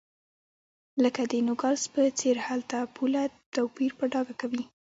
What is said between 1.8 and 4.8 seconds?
په څېر هلته پوله توپیر په ډاګه کوي.